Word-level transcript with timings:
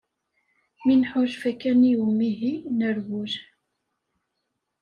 Mi 0.83 0.95
nḥulfa 1.01 1.51
kan 1.61 1.79
i 1.91 1.93
umihi 2.05 2.53
nerwel. 2.77 3.33